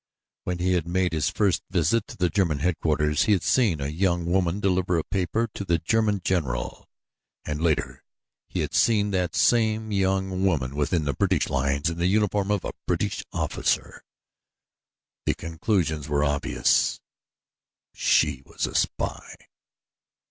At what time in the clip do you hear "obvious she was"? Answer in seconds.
16.23-18.65